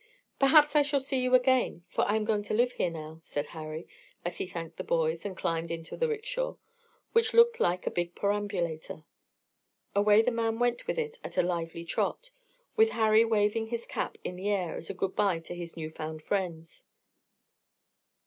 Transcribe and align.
"Perhaps 0.39 0.75
I 0.75 0.81
shall 0.81 0.99
see 0.99 1.21
you 1.21 1.35
again, 1.35 1.83
for 1.87 2.07
I 2.07 2.15
am 2.15 2.25
going 2.25 2.41
to 2.45 2.55
live 2.55 2.71
here 2.71 2.89
now," 2.89 3.19
said 3.21 3.45
Harry, 3.53 3.87
as 4.25 4.39
he 4.39 4.47
thanked 4.47 4.77
the 4.77 4.83
boys 4.83 5.25
and 5.27 5.37
climbed 5.37 5.69
into 5.69 5.95
the 5.95 6.07
"rickshaw," 6.07 6.55
which 7.13 7.35
looked 7.35 7.59
like 7.59 7.85
a 7.85 7.91
big 7.91 8.15
perambulator. 8.15 9.05
Away 9.95 10.23
the 10.23 10.31
man 10.31 10.57
went 10.57 10.87
with 10.87 10.97
it 10.97 11.19
at 11.23 11.37
a 11.37 11.43
lively 11.43 11.85
trot, 11.85 12.31
with 12.75 12.89
Harry 12.97 13.23
waving 13.23 13.67
his 13.67 13.85
cap 13.85 14.17
in 14.23 14.37
the 14.37 14.49
air 14.49 14.75
as 14.75 14.89
a 14.89 14.95
good 14.95 15.15
bye 15.15 15.37
to 15.41 15.53
his 15.53 15.77
new 15.77 15.91
found 15.91 16.23
friends. 16.23 16.83